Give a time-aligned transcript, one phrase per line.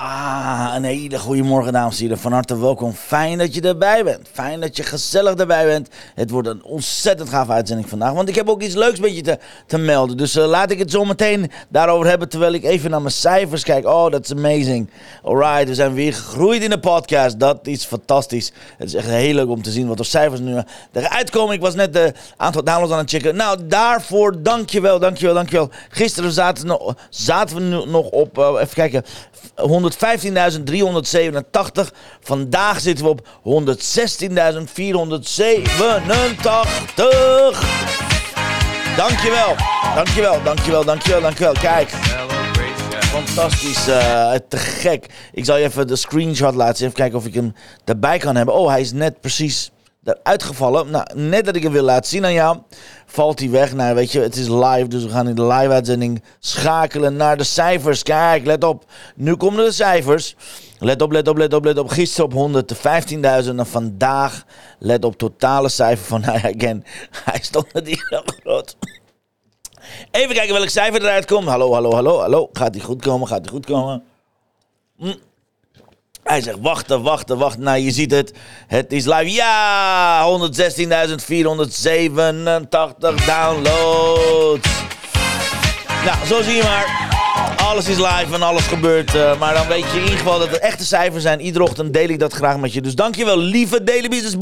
[0.00, 2.18] Ja, een hele goede morgen dames en heren.
[2.18, 2.92] Van harte welkom.
[2.92, 4.28] Fijn dat je erbij bent.
[4.32, 5.88] Fijn dat je gezellig erbij bent.
[6.14, 8.12] Het wordt een ontzettend gaaf uitzending vandaag.
[8.12, 10.16] Want ik heb ook iets leuks met te, te melden.
[10.16, 12.28] Dus uh, laat ik het zo meteen daarover hebben.
[12.28, 13.86] Terwijl ik even naar mijn cijfers kijk.
[13.86, 14.90] Oh, dat is amazing.
[15.22, 17.40] Alright, we zijn weer gegroeid in de podcast.
[17.40, 18.52] Dat is fantastisch.
[18.76, 20.62] Het is echt heel leuk om te zien wat de cijfers nu
[20.92, 21.54] eruit komen.
[21.54, 23.36] Ik was net de aantal downloads aan het checken.
[23.36, 25.70] Nou, daarvoor dankjewel, dankjewel, dankjel.
[25.88, 29.04] Gisteren zaten, zaten we nog op, uh, even kijken,
[29.88, 29.96] 115.387.
[32.20, 33.28] Vandaag zitten we op 116.487.
[38.96, 39.54] Dankjewel.
[39.94, 41.52] Dankjewel, dankjewel, dankjewel, dankjewel.
[41.52, 41.90] Kijk.
[43.00, 45.06] Fantastisch, uh, te gek.
[45.32, 46.86] Ik zal je even de screenshot laten zien.
[46.86, 48.54] Even kijken of ik hem erbij kan hebben.
[48.54, 49.70] Oh, hij is net precies
[50.08, 50.90] eruit gevallen.
[50.90, 52.58] Nou, net dat ik hem wil laten zien aan jou,
[53.06, 53.74] valt hij weg.
[53.74, 57.44] Nou, weet je, het is live, dus we gaan in de live-uitzending schakelen naar de
[57.44, 58.02] cijfers.
[58.02, 58.84] Kijk, let op.
[59.14, 60.36] Nu komen de cijfers.
[60.78, 61.88] Let op, let op, let op, let op.
[61.88, 62.64] Gisteren op
[63.44, 64.44] 115.000 en vandaag,
[64.78, 66.84] let op, totale cijfer van, nou ja, again,
[67.24, 68.76] hij stond net hier groot.
[70.10, 71.48] Even kijken welk cijfer eruit komt.
[71.48, 72.48] Hallo, hallo, hallo, hallo.
[72.52, 73.28] Gaat hij goed komen?
[73.28, 74.04] Gaat hij goed komen?
[74.96, 75.14] Hm.
[76.28, 77.62] Hij zegt wachten, wachten, wachten.
[77.62, 78.32] Nou, je ziet het.
[78.66, 79.32] Het is live.
[79.32, 80.34] Ja, 116.487
[83.26, 84.68] downloads.
[86.04, 87.07] Nou, zo zie je maar.
[87.68, 89.14] Alles is live en alles gebeurt.
[89.14, 91.40] Uh, maar dan weet je in ieder geval dat het echte cijfers zijn.
[91.40, 92.82] Iedere ochtend deel ik dat graag met je.
[92.82, 94.36] Dus dankjewel, lieve Daily Business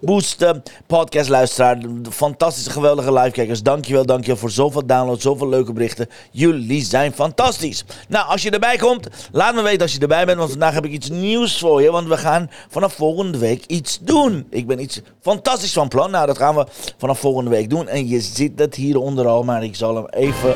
[0.00, 0.50] Boost uh,
[0.86, 1.78] podcast luisteraar.
[2.10, 3.62] Fantastische, geweldige livekijkers.
[3.62, 6.08] Dankjewel, dankjewel voor zoveel downloads, zoveel leuke berichten.
[6.30, 7.84] Jullie zijn fantastisch.
[8.08, 10.38] Nou, als je erbij komt, laat me weten als je erbij bent.
[10.38, 11.90] Want vandaag heb ik iets nieuws voor je.
[11.90, 14.46] Want we gaan vanaf volgende week iets doen.
[14.50, 16.10] Ik ben iets fantastisch van plan.
[16.10, 16.66] Nou, dat gaan we
[16.98, 17.88] vanaf volgende week doen.
[17.88, 20.54] En je ziet het hieronder al, maar ik zal hem even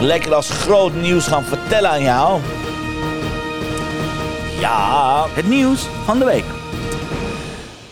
[0.00, 2.40] lekker als groot nieuws gaan vertellen aan jou.
[4.60, 6.63] Ja, het nieuws van de week.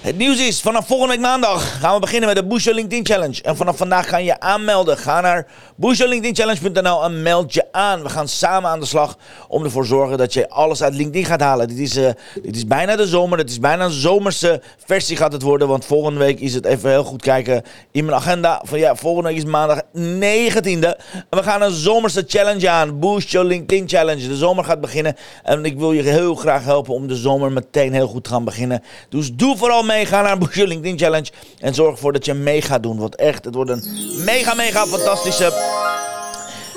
[0.03, 3.43] Het nieuws is, vanaf volgende week maandag gaan we beginnen met de Your LinkedIn Challenge.
[3.43, 4.97] En vanaf vandaag ga je aanmelden.
[4.99, 5.47] Ga naar
[5.77, 8.03] boostyourlinkedinchallenge.nl en meld je aan.
[8.03, 9.17] We gaan samen aan de slag
[9.49, 11.69] om ervoor te zorgen dat je alles uit LinkedIn gaat halen.
[11.69, 12.09] Dit is, uh,
[12.43, 13.39] dit is bijna de zomer.
[13.39, 15.69] Het is bijna een zomerse versie gaat het worden.
[15.69, 18.63] Want volgende week is het even heel goed kijken in mijn agenda.
[18.65, 20.97] Van ja, volgende week is maandag 19e.
[21.13, 22.99] En we gaan een zomerse challenge aan.
[23.19, 24.29] Your LinkedIn Challenge.
[24.29, 25.17] De zomer gaat beginnen.
[25.43, 28.45] En ik wil je heel graag helpen om de zomer meteen heel goed te gaan
[28.45, 28.83] beginnen.
[29.09, 31.31] Dus doe vooral mee Ga naar Boost LinkedIn Challenge.
[31.59, 32.99] En zorg ervoor dat je mee gaat doen.
[32.99, 33.85] Want echt, het wordt een
[34.25, 35.53] mega, mega fantastische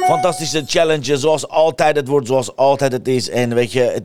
[0.06, 1.18] fantastische challenge.
[1.18, 1.96] Zoals altijd.
[1.96, 3.30] Het wordt zoals altijd het is.
[3.30, 4.02] En weet je,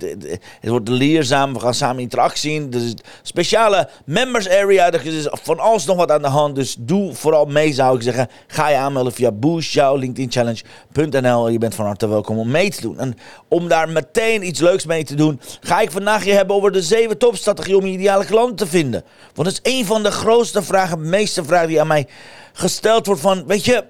[0.60, 1.52] het, wordt leerzaam.
[1.52, 2.74] We gaan samen interactie zien.
[2.74, 4.92] Een speciale members area.
[4.92, 6.54] Er is van alles nog wat aan de hand.
[6.54, 8.28] Dus doe vooral mee, zou ik zeggen.
[8.46, 11.48] Ga je aanmelden via boostjouwlinkedinchallenge.nl.
[11.48, 12.98] Je bent van harte welkom om mee te doen.
[12.98, 13.16] En
[13.48, 16.82] om daar meteen iets leuks mee te doen, ga ik vandaag je hebben over de
[16.82, 19.04] zeven topstrategieën om je ideale klant te vinden.
[19.34, 22.06] Want het is een van de grootste vragen, meeste vragen die aan mij
[22.52, 23.84] gesteld wordt van, weet je,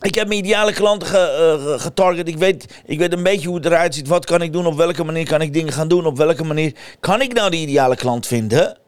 [0.00, 2.28] ik heb mijn ideale klanten ge, uh, getarget.
[2.28, 4.08] Ik weet, ik weet een beetje hoe het eruit ziet.
[4.08, 4.66] Wat kan ik doen?
[4.66, 6.06] Op welke manier kan ik dingen gaan doen?
[6.06, 8.78] Op welke manier kan ik nou die ideale klant vinden?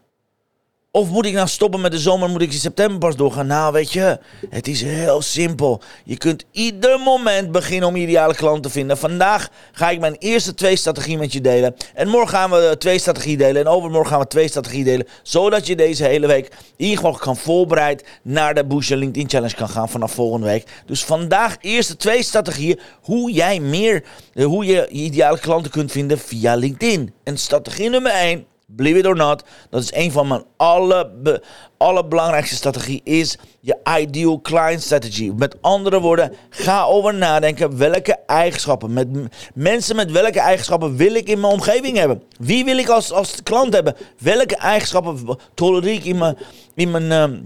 [0.94, 2.30] Of moet ik nou stoppen met de zomer?
[2.30, 3.46] Moet ik in september pas doorgaan?
[3.46, 4.18] Nou, weet je,
[4.50, 5.82] het is heel simpel.
[6.04, 8.98] Je kunt ieder moment beginnen om ideale klant te vinden.
[8.98, 11.74] Vandaag ga ik mijn eerste twee strategieën met je delen.
[11.94, 13.62] En morgen gaan we twee strategieën delen.
[13.62, 15.06] En overmorgen gaan we twee strategieën delen.
[15.22, 19.54] Zodat je deze hele week in ieder geval kan voorbereid naar de Boost LinkedIn Challenge
[19.54, 20.82] kan gaan vanaf volgende week.
[20.86, 26.18] Dus vandaag eerste twee strategieën hoe jij meer, hoe je je ideale klanten kunt vinden
[26.18, 27.14] via LinkedIn.
[27.24, 31.40] En strategie nummer 1 Believe it or not, dat is een van mijn alle,
[31.76, 35.32] allerbelangrijkste strategie is je ideal client strategy.
[35.36, 39.08] Met andere woorden, ga over nadenken welke eigenschappen, met
[39.54, 42.22] mensen met welke eigenschappen wil ik in mijn omgeving hebben?
[42.38, 43.96] Wie wil ik als, als klant hebben?
[44.18, 46.36] Welke eigenschappen tolereer ik in mijn,
[46.74, 47.38] in mijn ehm,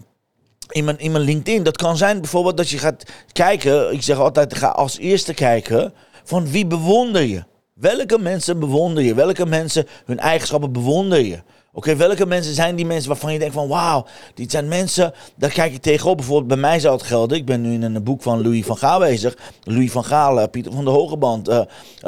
[0.70, 1.62] in mijn, in mijn LinkedIn.
[1.62, 3.92] Dat kan zijn bijvoorbeeld dat je gaat kijken.
[3.92, 5.92] Ik zeg altijd, ga als eerste kijken
[6.24, 7.44] van wie bewonder je.
[7.80, 9.14] Welke mensen bewonder je?
[9.14, 11.38] Welke mensen hun eigenschappen bewonder je?
[11.72, 15.50] Oké, welke mensen zijn die mensen waarvan je denkt van wauw, dit zijn mensen, daar
[15.50, 16.16] kijk ik tegenop.
[16.16, 17.36] Bijvoorbeeld bij mij zou het gelden.
[17.38, 19.36] Ik ben nu in een boek van Louis van Gaal bezig.
[19.62, 21.60] Louis van Gaal, uh, Pieter van der Hogeband, uh,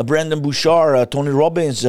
[0.05, 1.87] Brandon Bouchard, Tony Robbins,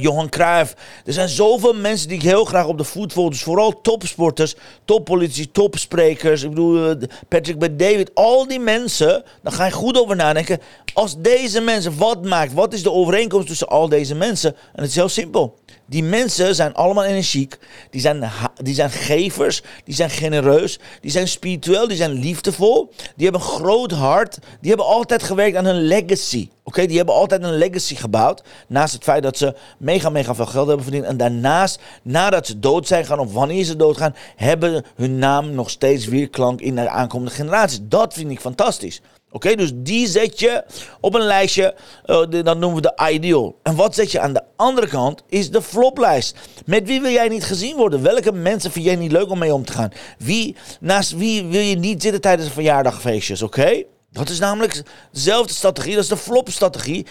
[0.00, 0.74] Johan Cruijff.
[1.04, 3.30] Er zijn zoveel mensen die ik heel graag op de voet volg.
[3.30, 6.42] Dus vooral topsporters, toppolitici, topsprekers.
[6.42, 6.96] Ik bedoel,
[7.28, 8.10] Patrick bij David.
[8.14, 10.60] Al die mensen, daar ga je goed over nadenken.
[10.94, 12.52] Als deze mensen, wat maakt?
[12.52, 14.56] Wat is de overeenkomst tussen al deze mensen?
[14.74, 15.58] En het is heel simpel.
[15.86, 17.58] Die mensen zijn allemaal energiek.
[17.90, 18.30] Die zijn,
[18.62, 19.62] die zijn gevers.
[19.84, 20.78] Die zijn genereus.
[21.00, 21.88] Die zijn spiritueel.
[21.88, 22.92] Die zijn liefdevol.
[23.16, 24.38] Die hebben een groot hart.
[24.60, 26.48] Die hebben altijd gewerkt aan hun legacy.
[26.64, 28.42] Oké, die hebben altijd een legacy gebouwd.
[28.68, 31.04] Naast het feit dat ze mega, mega veel geld hebben verdiend.
[31.04, 35.70] En daarnaast, nadat ze dood zijn gaan of wanneer ze doodgaan, hebben hun naam nog
[35.70, 37.80] steeds weerklank in de aankomende generaties.
[37.82, 39.00] Dat vind ik fantastisch.
[39.32, 40.64] Oké, dus die zet je
[41.00, 41.74] op een lijstje,
[42.06, 43.58] uh, dat noemen we de ideal.
[43.62, 46.36] En wat zet je aan de andere kant is de floplijst.
[46.66, 48.02] Met wie wil jij niet gezien worden?
[48.02, 49.92] Welke mensen vind jij niet leuk om mee om te gaan?
[50.18, 53.82] Wie, naast wie wil je niet zitten tijdens een verjaardagfeestjes, oké?
[54.12, 54.82] Dat is namelijk
[55.12, 57.06] dezelfde strategie, dat is de flop-strategie.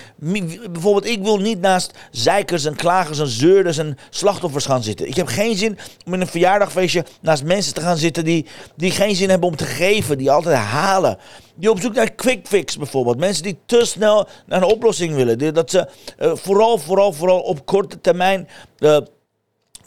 [0.71, 5.07] Bijvoorbeeld, ik wil niet naast zeikers en klagers en zeurders en slachtoffers gaan zitten.
[5.07, 8.45] Ik heb geen zin om in een verjaardagfeestje naast mensen te gaan zitten die,
[8.75, 11.18] die geen zin hebben om te geven, die altijd halen.
[11.56, 13.18] Die op zoek naar quick fix bijvoorbeeld.
[13.18, 15.54] Mensen die te snel naar een oplossing willen.
[15.54, 15.88] Dat ze
[16.19, 18.47] uh, vooral, vooral, vooral op korte termijn...
[18.80, 18.97] Uh,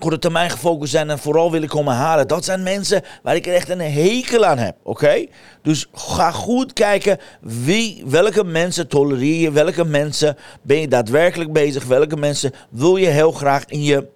[0.04, 2.28] korte termijn gefocust zijn en vooral willen komen halen.
[2.28, 5.26] Dat zijn mensen waar ik echt een hekel aan heb, oké?
[5.62, 11.84] Dus ga goed kijken wie, welke mensen tolereer je, welke mensen ben je daadwerkelijk bezig,
[11.84, 14.08] welke mensen wil je heel graag in je,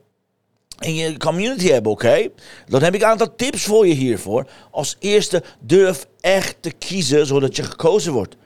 [0.78, 2.28] in je community hebben, oké?
[2.66, 4.46] Dan heb ik een aantal tips voor je hiervoor.
[4.70, 8.36] Als eerste, durf echt te kiezen zodat je gekozen wordt.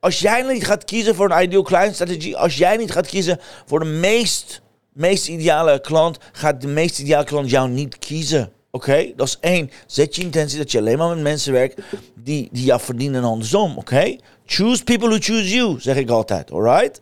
[0.00, 3.40] Als jij niet gaat kiezen voor een ideal client strategie, als jij niet gaat kiezen
[3.66, 4.62] voor de meest
[4.92, 8.52] meest ideale klant gaat de meest ideale klant jou niet kiezen.
[8.70, 9.70] Oké, dat is één.
[9.86, 11.80] Zet je intentie dat je alleen maar met mensen werkt
[12.14, 13.78] die, die jou verdienen en andersom.
[13.78, 14.16] Oké,
[14.46, 16.50] choose people who choose you, zeg ik altijd.
[16.50, 17.00] Alright?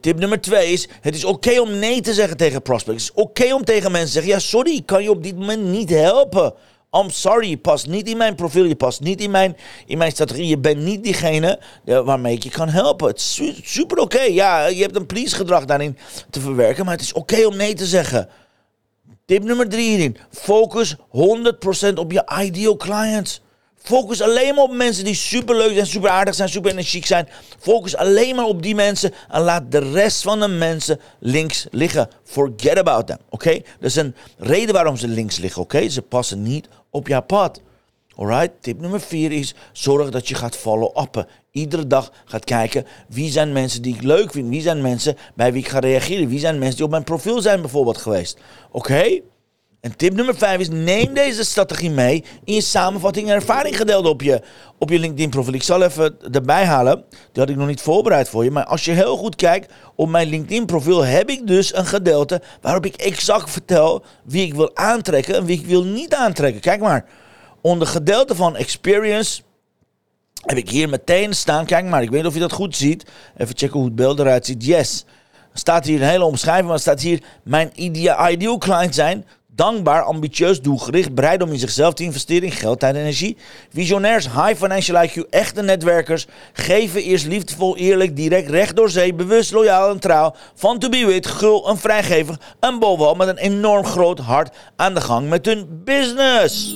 [0.00, 3.06] Tip nummer twee is: het is oké om nee te zeggen tegen prospects.
[3.06, 5.36] Het is oké om tegen mensen te zeggen: ja, sorry, ik kan je op dit
[5.36, 6.54] moment niet helpen.
[6.90, 9.56] I'm sorry, je past niet in mijn profiel, je past niet in mijn,
[9.86, 10.46] in mijn strategie.
[10.46, 13.08] Je bent niet diegene waarmee ik je kan helpen.
[13.08, 14.20] Het is super oké.
[14.20, 15.98] Ja, je hebt een please gedrag daarin
[16.30, 18.28] te verwerken, maar het is oké om nee te zeggen.
[19.26, 20.16] Tip nummer drie hierin.
[20.30, 23.40] Focus 100% op je ideal clients.
[23.82, 27.28] Focus alleen maar op mensen die super leuk zijn, super aardig zijn, super energiek zijn.
[27.58, 32.08] Focus alleen maar op die mensen en laat de rest van de mensen links liggen.
[32.24, 33.48] Forget about them, oké?
[33.48, 33.64] Okay?
[33.80, 35.88] Is een reden waarom ze links liggen, oké?
[35.88, 37.60] Ze passen niet op jouw pad.
[38.16, 41.26] Alright, tip nummer vier is zorg dat je gaat follow-uppen.
[41.50, 44.48] Iedere dag gaat kijken wie zijn mensen die ik leuk vind.
[44.48, 46.28] Wie zijn mensen bij wie ik ga reageren.
[46.28, 48.38] Wie zijn mensen die op mijn profiel zijn bijvoorbeeld geweest.
[48.70, 49.20] Oké?
[49.80, 54.06] En tip nummer 5 is: neem deze strategie mee in je samenvatting en ervaring gedeeld
[54.06, 54.42] op je,
[54.78, 55.52] op je LinkedIn profiel.
[55.52, 57.04] Ik zal even erbij halen.
[57.08, 58.50] Die had ik nog niet voorbereid voor je.
[58.50, 62.42] Maar als je heel goed kijkt op mijn LinkedIn profiel, heb ik dus een gedeelte
[62.60, 66.60] waarop ik exact vertel wie ik wil aantrekken en wie ik wil niet aantrekken.
[66.60, 67.04] Kijk maar.
[67.60, 69.42] Onder gedeelte van experience
[70.46, 71.66] heb ik hier meteen staan.
[71.66, 73.04] Kijk maar, ik weet niet of je dat goed ziet.
[73.36, 74.64] Even checken hoe het beeld eruit ziet.
[74.64, 75.04] Yes.
[75.52, 79.24] Staat hier een hele omschrijving, maar staat hier mijn ideal client zijn
[79.58, 83.36] dankbaar, ambitieus, doelgericht, bereid om in zichzelf te investeren in geld, tijd en energie.
[83.72, 89.52] Visionairs, high financial IQ, echte netwerkers, geven eerst liefdevol, eerlijk, direct, recht door zee, bewust,
[89.52, 93.84] loyaal en trouw, van to be with, gul en vrijgevig en bovenal met een enorm
[93.84, 96.74] groot hart aan de gang met hun business.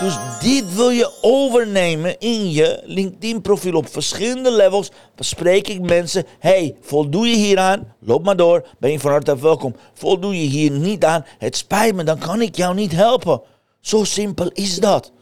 [0.00, 3.74] Dus dit wil je overnemen in je LinkedIn-profiel.
[3.74, 6.24] Op verschillende levels bespreek ik mensen.
[6.38, 7.94] Hey, voldoe je hieraan?
[8.00, 8.66] Loop maar door.
[8.78, 9.76] Ben je van harte welkom.
[9.94, 11.24] Voldoe je hier niet aan?
[11.38, 13.40] Het spijt me, dan kan ik jou niet helpen.
[13.80, 15.12] Zo simpel is dat.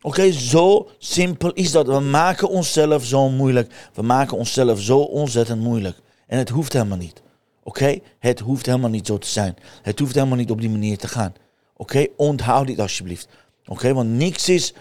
[0.00, 1.86] Oké, zo simpel is dat.
[1.86, 3.90] We maken onszelf zo moeilijk.
[3.94, 5.96] We maken onszelf zo ontzettend moeilijk.
[6.26, 7.22] En het hoeft helemaal niet.
[7.62, 9.56] Oké, het hoeft helemaal niet zo te zijn.
[9.82, 11.34] Het hoeft helemaal niet op die manier te gaan.
[11.80, 13.28] Oké, onthoud dit alsjeblieft.
[13.66, 14.74] Oké, want niks is,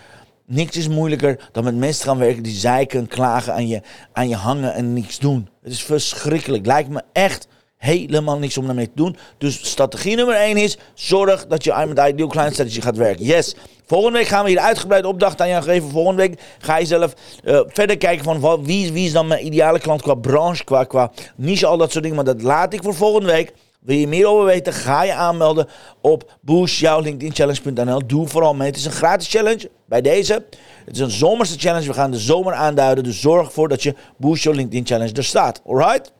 [0.45, 3.81] niks is moeilijker dan met mensen gaan werken die zeiken, klagen aan je,
[4.13, 5.49] aan je hangen en niks doen.
[5.63, 6.65] Het is verschrikkelijk.
[6.65, 9.17] Lijkt me echt helemaal niks om daarmee te doen.
[9.37, 13.25] Dus strategie nummer 1 is: zorg dat je met Ideal Client Strategy gaat werken.
[13.25, 13.55] Yes.
[13.85, 15.89] Volgende week gaan we hier uitgebreid opdracht aan jou geven.
[15.89, 17.13] Volgende week ga je zelf
[17.43, 20.83] uh, verder kijken van wat, wie, wie is dan mijn ideale klant qua branche, qua,
[20.83, 22.17] qua niche, al dat soort dingen.
[22.17, 23.53] Maar dat laat ik voor volgende week.
[23.79, 24.73] Wil je meer over weten?
[24.73, 25.67] Ga je aanmelden
[26.01, 28.07] op boostjouwlinkedinchallenge.nl.
[28.07, 28.67] Doe vooral mee.
[28.67, 30.45] Het is een gratis challenge bij deze.
[30.85, 31.87] Het is een zomerse challenge.
[31.87, 33.03] We gaan de zomer aanduiden.
[33.03, 35.61] Dus zorg ervoor dat je Boost Your LinkedIn Challenge er staat.
[35.65, 36.11] Alright?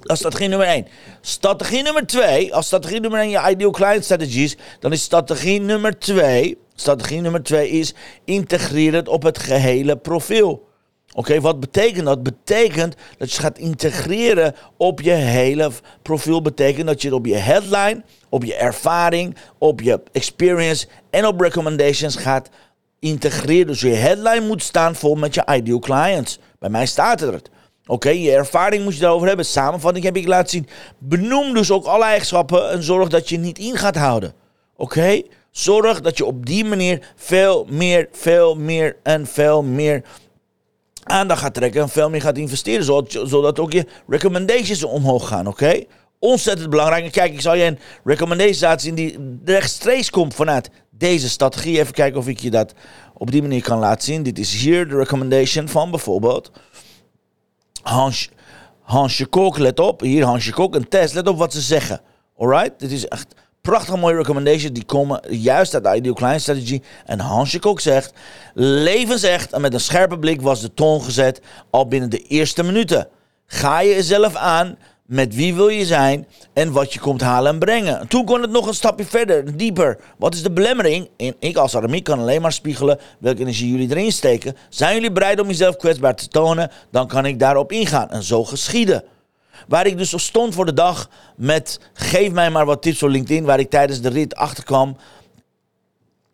[0.00, 0.86] Dat is strategie nummer 1.
[1.20, 5.98] Strategie nummer 2, als strategie nummer 1 je ideal client strategies, dan is strategie nummer
[5.98, 10.68] 2, strategie nummer 2 is integreer het op het gehele profiel.
[11.16, 12.22] Oké, wat betekent dat?
[12.22, 15.70] Betekent dat je gaat integreren op je hele
[16.02, 16.42] profiel.
[16.42, 22.16] Betekent dat je op je headline, op je ervaring, op je experience en op recommendations
[22.16, 22.48] gaat
[22.98, 23.66] integreren.
[23.66, 26.38] Dus je headline moet staan vol met je ideal clients.
[26.58, 27.50] Bij mij staat het.
[27.86, 29.46] Oké, je ervaring moet je daarover hebben.
[29.46, 30.68] Samenvatting heb ik laten zien.
[30.98, 34.34] Benoem dus ook alle eigenschappen en zorg dat je niet in gaat houden.
[34.76, 35.22] Oké?
[35.50, 40.02] Zorg dat je op die manier veel meer, veel meer en veel meer
[41.04, 42.84] aandacht gaat trekken en veel meer gaat investeren.
[42.84, 45.84] Zodat, zodat ook je recommendations omhoog gaan, oké?
[46.18, 47.04] Ontzettend belangrijk.
[47.04, 51.78] En kijk, ik zal je een recommendation zien die rechtstreeks komt vanuit deze strategie.
[51.78, 52.74] Even kijken of ik je dat
[53.14, 54.22] op die manier kan laten zien.
[54.22, 56.50] Dit is hier de recommendation van bijvoorbeeld
[57.82, 58.30] Hans,
[58.80, 59.58] Hansje Kok.
[59.58, 61.14] Let op, hier Hansje Kok, een test.
[61.14, 62.00] Let op wat ze zeggen.
[62.38, 62.78] Alright?
[62.78, 63.34] Dit is echt
[63.68, 64.72] prachtige mooie recommendations.
[64.72, 66.80] Die komen juist uit de Ideal Client Strategy.
[67.06, 68.12] En Hansje Kok zegt,
[68.54, 71.40] levensecht en met een scherpe blik was de toon gezet
[71.70, 73.08] al binnen de eerste minuten.
[73.46, 77.58] Ga je jezelf aan met wie wil je zijn en wat je komt halen en
[77.58, 78.08] brengen.
[78.08, 79.98] Toen kon het nog een stapje verder, dieper.
[80.18, 81.08] Wat is de belemmering?
[81.38, 84.56] Ik als Aramiek kan alleen maar spiegelen welke energie jullie erin steken.
[84.68, 86.70] Zijn jullie bereid om jezelf kwetsbaar te tonen?
[86.90, 88.10] Dan kan ik daarop ingaan.
[88.10, 89.04] En zo geschieden.
[89.68, 93.44] Waar ik dus stond voor de dag met geef mij maar wat tips op LinkedIn,
[93.44, 94.96] waar ik tijdens de rit achterkwam.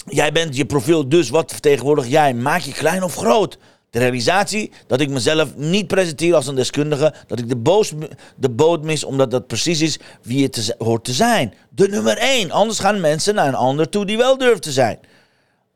[0.06, 2.34] Jij bent je profiel, dus wat vertegenwoordig jij?
[2.34, 3.58] Maak je klein of groot?
[3.90, 7.92] De realisatie dat ik mezelf niet presenteer als een deskundige, dat ik de, boos,
[8.36, 11.54] de boot mis omdat dat precies is wie het hoort te zijn.
[11.68, 12.50] De nummer één.
[12.50, 14.98] Anders gaan mensen naar een ander toe die wel durft te zijn.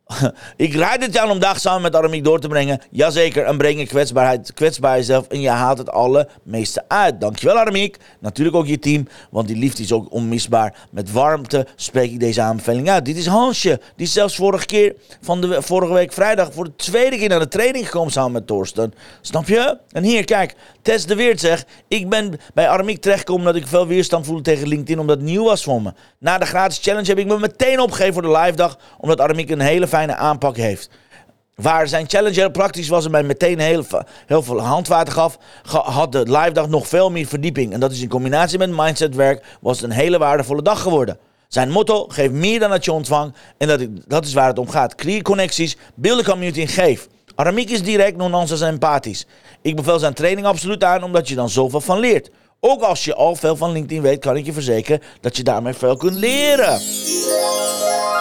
[0.56, 2.80] ik rijd het jaar om dag samen met Aramiek door te brengen.
[2.90, 7.20] Jazeker, en breng je kwetsbaarheid, kwetsbaar jezelf en je haalt het allermeeste uit.
[7.20, 7.96] Dankjewel Aramiek.
[8.20, 10.75] Natuurlijk ook je team, want die liefde is ook onmisbaar.
[10.90, 13.04] Met warmte spreek ik deze aanbeveling uit.
[13.04, 17.16] Dit is Hansje, die zelfs vorige keer van de vorige week vrijdag voor de tweede
[17.16, 18.94] keer naar de training gekomen samen met Torsten.
[19.20, 19.78] Snap je?
[19.90, 23.87] En hier, kijk, Tess de Weert zegt, ik ben bij Aramiek terechtgekomen omdat ik veel
[23.87, 25.92] weerstand voelde tegen LinkedIn omdat het nieuw was voor me.
[26.18, 29.50] Na de gratis challenge heb ik me meteen opgegeven voor de live dag, omdat Aramiek
[29.50, 30.88] een hele fijne aanpak heeft.
[31.54, 33.84] Waar zijn challenge heel praktisch was en mij meteen heel,
[34.26, 37.72] veel handwater gaf, had de live dag nog veel meer verdieping.
[37.72, 41.18] En dat is in combinatie met mindsetwerk, was het een hele waardevolle dag geworden.
[41.48, 43.38] Zijn motto, geef meer dan dat je ontvangt.
[43.58, 44.94] En dat, dat is waar het om gaat.
[44.94, 47.08] Creëer connecties, beeld community en geef.
[47.34, 49.26] Aramiek is direct, non-nonsense en empathisch.
[49.62, 52.30] Ik bevel zijn training absoluut aan, omdat je dan zoveel van leert.
[52.60, 55.74] Ook als je al veel van LinkedIn weet, kan ik je verzekeren dat je daarmee
[55.74, 56.80] veel kunt leren.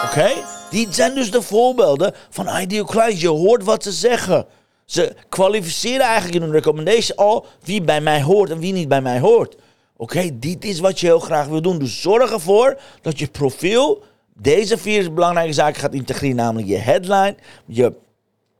[0.04, 0.53] Oké?
[0.74, 3.20] Die zijn dus de voorbeelden van Ideal Clients.
[3.20, 4.46] Je hoort wat ze zeggen.
[4.84, 9.00] Ze kwalificeren eigenlijk in hun recommendation al wie bij mij hoort en wie niet bij
[9.00, 9.56] mij hoort.
[9.96, 11.78] Oké, dit is wat je heel graag wil doen.
[11.78, 14.02] Dus zorg ervoor dat je profiel
[14.34, 16.36] deze vier belangrijke zaken gaat integreren.
[16.36, 17.92] Namelijk je headline, je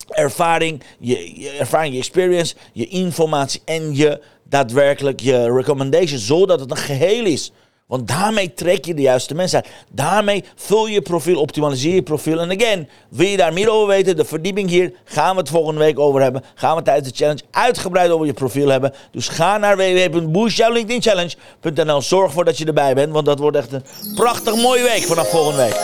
[0.08, 6.18] ervaring, je, ervaring, je experience, je informatie en je daadwerkelijk je recommendation.
[6.18, 7.52] Zodat het een geheel is.
[7.86, 9.72] Want daarmee trek je de juiste mensen uit.
[9.90, 12.40] Daarmee vul je profiel, optimaliseer je profiel.
[12.40, 14.16] En again, wil je daar meer over weten?
[14.16, 16.44] De verdieping hier gaan we het volgende week over hebben.
[16.54, 18.94] Gaan we tijdens de challenge uitgebreid over je profiel hebben.
[19.10, 22.02] Dus ga naar www.boostjouwlinkedinchallenge.nl.
[22.02, 25.30] Zorg ervoor dat je erbij bent, want dat wordt echt een prachtig mooie week vanaf
[25.30, 25.80] volgende week.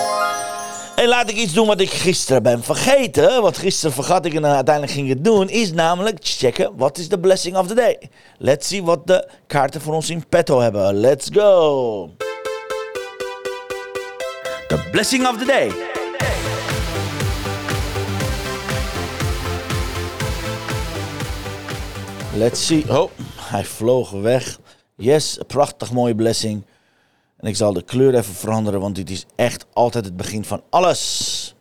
[1.01, 3.43] En laat ik iets doen wat ik gisteren ben vergeten.
[3.43, 5.49] Want gisteren vergat ik en uiteindelijk ging het doen.
[5.49, 7.99] Is namelijk checken wat is de blessing of the day.
[8.39, 10.95] Let's see wat de kaarten voor ons in petto hebben.
[10.95, 12.11] Let's go.
[14.69, 15.71] The blessing of the day.
[22.35, 22.85] Let's see.
[22.89, 24.59] Oh, hij vloog weg.
[24.97, 26.65] Yes, prachtig mooie blessing.
[27.41, 30.63] En ik zal de kleur even veranderen, want dit is echt altijd het begin van
[30.71, 31.55] alles.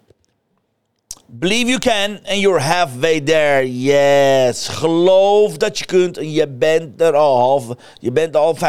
[1.31, 3.81] Believe you can and you're halfway there.
[3.81, 4.67] Yes.
[4.67, 7.65] Geloof dat je kunt en je bent er al half.
[8.00, 8.59] Je bent al 50%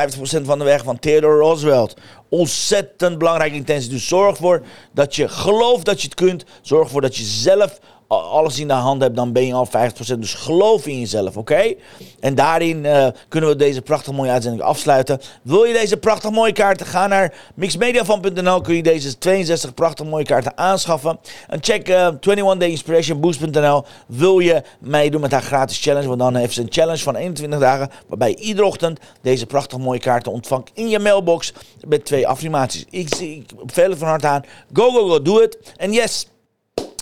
[0.42, 1.96] van de weg van Theodore Roosevelt.
[2.28, 3.90] Ontzettend belangrijke intentie.
[3.90, 4.62] Dus zorg ervoor
[4.92, 6.44] dat je gelooft dat je het kunt.
[6.62, 7.78] Zorg ervoor dat je zelf
[8.10, 10.18] alles in de hand hebt, dan ben je al 50%.
[10.18, 11.74] Dus geloof in jezelf, oké?
[12.20, 15.20] En daarin uh, kunnen we deze prachtig mooie uitzending afsluiten.
[15.42, 16.86] Wil je deze prachtig mooie kaarten?
[16.86, 18.60] Ga naar mixmediafan.nl.
[18.60, 21.18] Kun je deze 62 prachtig mooie kaarten aanschaffen.
[21.48, 23.84] En check uh, eh, 21dayinspirationboost.nl.
[24.06, 26.08] Wil je meedoen met haar gratis challenge?
[26.08, 27.90] Want dan heeft ze een challenge van 21 dagen.
[28.06, 31.52] Waarbij iedere ochtend deze prachtig mooie kaarten ontvangt in je mailbox.
[31.88, 32.84] Met twee affirmaties.
[32.90, 34.44] Ik, beveel het van harte aan.
[34.72, 35.58] Go, go, go, doe het.
[35.76, 36.26] En yes,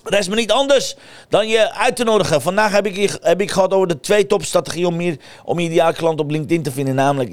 [0.04, 0.96] Rest me niet anders
[1.28, 2.42] dan je uit te nodigen.
[2.42, 6.30] Vandaag heb ik, heb ik gehad over de twee topstrategieën om, om ideale klant op
[6.30, 6.94] LinkedIn te vinden.
[6.94, 7.32] Namelijk,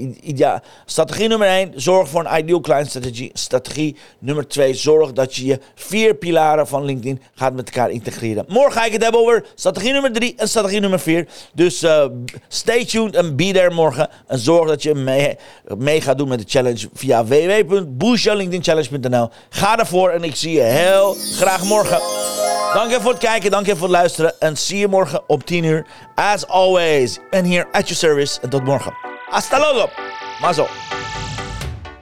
[0.86, 3.30] strategie nummer 1, zorg voor een ideal client strategie.
[3.34, 8.46] Strategie nummer 2, zorg dat je je vier pilaren van LinkedIn gaat met elkaar integreren.
[8.48, 11.28] Morgen ga ik het hebben over strategie nummer 3 en strategie nummer 4.
[11.54, 12.06] Dus uh,
[12.48, 14.10] stay tuned en be there morgen.
[14.28, 15.38] En zorg dat je mee,
[15.78, 19.30] mee gaat doen met de challenge via www.boostyourlinkedinchallenge.nl.
[19.50, 22.00] Ga ervoor en ik zie je heel graag morgen.
[22.76, 24.40] Dank je voor het kijken, dank je voor het luisteren.
[24.40, 25.86] En zie je morgen om 10 uur.
[26.16, 28.42] As always, ben hier at your service.
[28.42, 28.94] En tot morgen.
[29.30, 29.90] Hasta luego.
[30.42, 30.68] Mazo.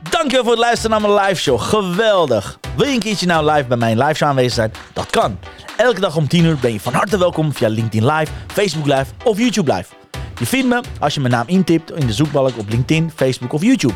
[0.10, 1.60] Dank je voor het luisteren naar mijn live show.
[1.60, 2.60] Geweldig.
[2.76, 4.72] Wil je een keertje nou live bij mijn live show aanwezig zijn?
[4.94, 5.40] Dat kan.
[5.78, 9.06] Elke dag om 10 uur ben je van harte welkom via LinkedIn Live, Facebook Live
[9.24, 9.94] of YouTube Live.
[10.40, 13.62] Je vindt me als je mijn naam intipt in de zoekbalk op LinkedIn, Facebook of
[13.62, 13.94] YouTube.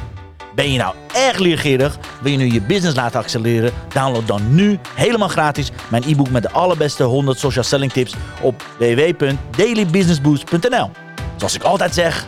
[0.57, 1.97] Ben je nou erg leergierig?
[2.21, 3.71] Wil je nu je business laten accelereren?
[3.93, 8.63] Download dan nu helemaal gratis mijn e-book met de allerbeste 100 social selling tips op
[8.77, 10.89] www.dailybusinessboost.nl.
[11.35, 12.25] Zoals ik altijd zeg,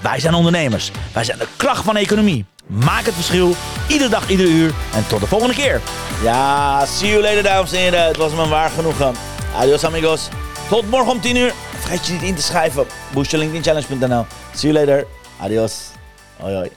[0.00, 0.90] wij zijn ondernemers.
[1.12, 2.44] Wij zijn de kracht van de economie.
[2.66, 3.54] Maak het verschil,
[3.88, 4.72] iedere dag, iedere uur.
[4.94, 5.80] En tot de volgende keer.
[6.22, 8.06] Ja, see you later, dames en heren.
[8.06, 9.14] Het was me waar genoegen.
[9.56, 10.28] Adios, amigos.
[10.68, 11.52] Tot morgen om 10 uur.
[11.78, 12.86] Vergeet je niet in te schrijven.
[13.12, 15.06] boostyourlinkedinchallenge.nl See you later.
[15.40, 15.74] Adios.
[16.36, 16.70] Hoi, hoi.